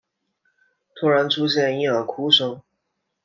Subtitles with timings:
[0.95, 2.59] 突然出现婴儿哭声